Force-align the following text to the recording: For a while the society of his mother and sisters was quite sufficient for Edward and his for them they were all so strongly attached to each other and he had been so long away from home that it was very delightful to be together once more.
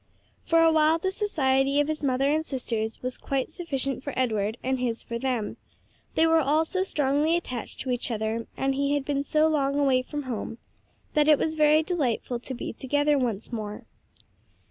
For 0.47 0.63
a 0.63 0.71
while 0.71 0.97
the 0.97 1.11
society 1.11 1.79
of 1.79 1.87
his 1.87 2.03
mother 2.03 2.27
and 2.33 2.43
sisters 2.43 3.03
was 3.03 3.19
quite 3.19 3.51
sufficient 3.51 4.01
for 4.03 4.17
Edward 4.17 4.57
and 4.63 4.79
his 4.79 5.03
for 5.03 5.19
them 5.19 5.57
they 6.15 6.25
were 6.25 6.39
all 6.39 6.65
so 6.65 6.81
strongly 6.83 7.37
attached 7.37 7.81
to 7.81 7.91
each 7.91 8.09
other 8.09 8.47
and 8.57 8.73
he 8.73 8.95
had 8.95 9.05
been 9.05 9.21
so 9.21 9.47
long 9.47 9.77
away 9.77 10.01
from 10.01 10.23
home 10.23 10.57
that 11.13 11.27
it 11.27 11.37
was 11.37 11.53
very 11.53 11.83
delightful 11.83 12.39
to 12.39 12.55
be 12.55 12.73
together 12.73 13.15
once 13.15 13.51
more. 13.53 13.83